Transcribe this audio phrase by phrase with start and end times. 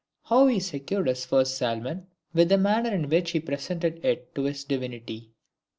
[0.23, 4.45] How he secured his first Salmon, with the manner in which he presented it to
[4.45, 5.29] his divinity.